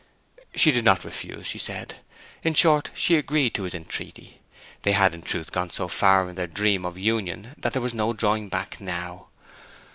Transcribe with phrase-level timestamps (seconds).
[0.55, 1.97] She did not refuse, she said.
[2.41, 4.41] In short she agreed to his entreaty.
[4.81, 7.93] They had, in truth, gone so far in their dream of union that there was
[7.93, 9.27] no drawing back now.